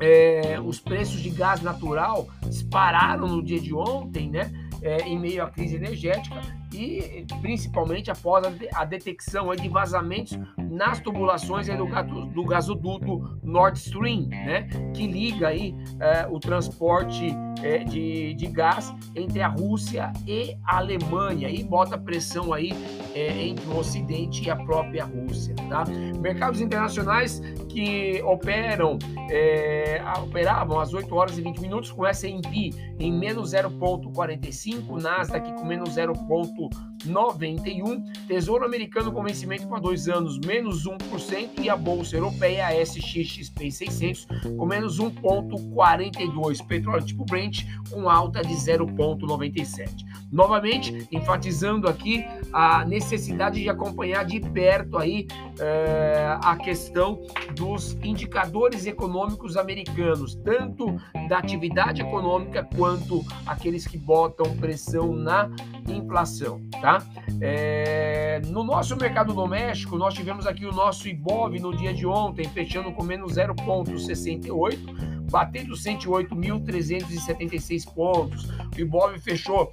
[0.00, 4.50] é, os preços de gás natural dispararam no dia de ontem, né?
[4.82, 6.42] É, em meio à crise energética
[6.74, 8.44] e principalmente após
[8.74, 15.74] a, detecção de vazamentos nas tubulações do, do gasoduto Nord Stream, né, que liga aí
[16.00, 17.28] é, o transporte
[17.62, 22.72] é, de, de gás entre a Rússia e a Alemanha e bota pressão aí
[23.14, 25.84] é, entre o Ocidente e a própria Rússia, tá?
[26.20, 27.40] Mercados internacionais
[27.74, 28.96] que operam,
[29.28, 32.70] é, operavam às 8 horas e 20 minutos com S&P
[33.00, 40.86] em menos 0,45, Nasdaq com menos 0,91, Tesouro Americano com vencimento para dois anos menos
[40.86, 46.64] 1% e a Bolsa Europeia, a SXXP 600, com menos 1,42.
[46.64, 50.04] Petróleo tipo Brent com alta de 0,97.
[50.34, 55.28] Novamente, enfatizando aqui a necessidade de acompanhar de perto aí
[55.60, 57.22] é, a questão
[57.54, 60.96] dos indicadores econômicos americanos, tanto
[61.28, 65.48] da atividade econômica quanto aqueles que botam pressão na
[65.88, 67.00] inflação, tá?
[67.40, 72.48] É, no nosso mercado doméstico, nós tivemos aqui o nosso IBOV no dia de ontem,
[72.48, 78.50] fechando com menos 0,68, batendo 108.376 pontos.
[78.76, 79.72] O IBOV fechou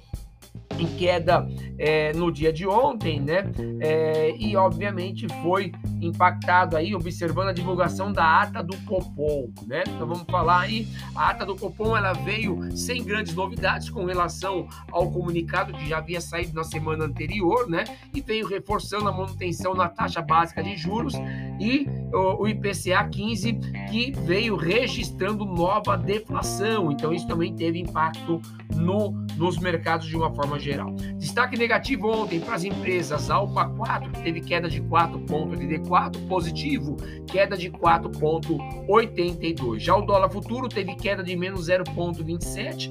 [0.78, 1.46] em queda
[1.78, 3.50] é, no dia de ontem, né?
[3.80, 5.72] É, e obviamente foi
[6.02, 9.84] impactado aí, observando a divulgação da ata do Copom, né?
[9.86, 14.68] Então vamos falar aí, a ata do Copom ela veio sem grandes novidades com relação
[14.90, 17.84] ao comunicado que já havia saído na semana anterior, né?
[18.14, 21.14] E veio reforçando a manutenção na taxa básica de juros
[21.60, 23.52] e o, IPCA 15
[23.90, 26.90] que veio registrando nova deflação.
[26.90, 28.40] Então isso também teve impacto
[28.74, 30.92] no, nos mercados de uma forma geral.
[31.16, 35.58] Destaque negativo ontem para as empresas, Alpa 4, que teve queda de 4 pontos,
[35.92, 39.78] LD4 positivo, queda de 4,82.
[39.78, 42.90] Já o dólar futuro teve queda de menos 0,27,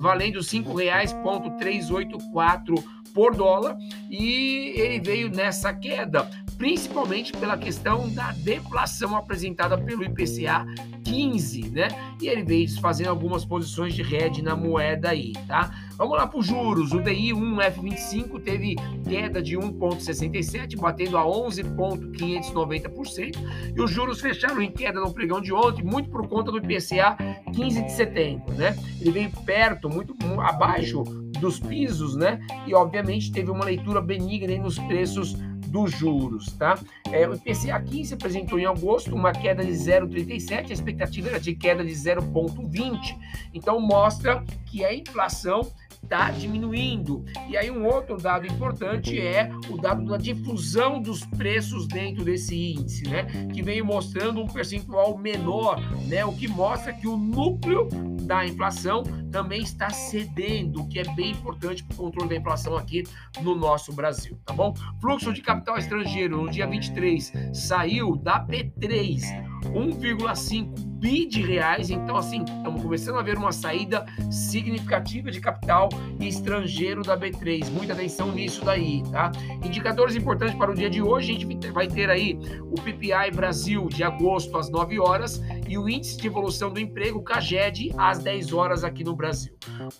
[0.00, 3.78] valendo R$ 5,384 por dólar,
[4.10, 10.66] e ele veio nessa queda principalmente pela questão da deflação apresentada pelo IPCA
[11.04, 11.88] 15, né?
[12.20, 15.70] E ele veio fazendo algumas posições de hedge na moeda aí, tá?
[15.96, 16.92] Vamos lá para os juros.
[16.92, 18.74] O DI 1F25 teve
[19.08, 23.36] queda de 1,67, batendo a 11,590%.
[23.74, 27.16] E os juros fecharam em queda no pregão de ontem, muito por conta do IPCA
[27.54, 28.76] 15 de setembro, né?
[29.00, 31.02] Ele veio perto, muito abaixo
[31.40, 32.40] dos pisos, né?
[32.66, 35.36] E obviamente teve uma leitura benigna nos preços
[35.76, 36.78] dos juros, tá?
[37.12, 41.54] É, o IPCA 15 apresentou em agosto uma queda de 0,37, a expectativa era de
[41.54, 43.14] queda de 0,20.
[43.52, 45.70] Então mostra que a inflação
[46.06, 47.24] está diminuindo.
[47.48, 52.72] E aí, um outro dado importante é o dado da difusão dos preços dentro desse
[52.72, 53.24] índice, né?
[53.52, 56.24] Que veio mostrando um percentual menor, né?
[56.24, 57.88] O que mostra que o núcleo
[58.22, 62.76] da inflação também está cedendo, o que é bem importante para o controle da inflação
[62.76, 63.04] aqui
[63.42, 64.74] no nosso Brasil, tá bom?
[65.00, 71.90] Fluxo de capital estrangeiro no dia 23 saiu da P3 1,5 bi de reais.
[71.90, 75.88] Então, assim, estamos começando a ver uma saída significativa de capital
[76.20, 77.70] estrangeiro da B3.
[77.70, 79.30] Muita atenção nisso daí, tá?
[79.64, 82.38] Indicadores importantes para o dia de hoje, a gente vai ter aí
[82.70, 87.22] o PPI Brasil de agosto às 9 horas e o índice de evolução do emprego,
[87.22, 89.52] CAGED, às 10 horas aqui no Brasil.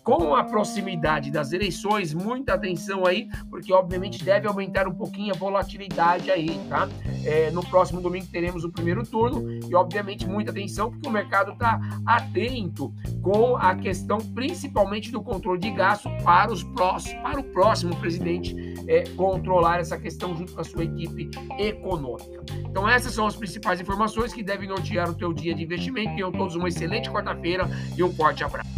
[0.02, 5.36] Com a proximidade das eleições, muita atenção aí, porque obviamente deve aumentar um pouquinho a
[5.36, 6.88] volatilidade aí, tá?
[7.24, 11.52] É, no próximo domingo teremos o primeiro turno e, obviamente, muita atenção, porque o mercado
[11.52, 17.44] está atento com a questão, principalmente do controle de gasto para, os próximos, para o
[17.44, 18.54] próximo presidente
[18.86, 22.44] é, controlar essa questão junto com a sua equipe econômica.
[22.68, 26.14] Então, essas são as principais informações que devem nortear o teu dia de investimento.
[26.14, 28.70] Tenham todos uma excelente quarta-feira e um forte abraço.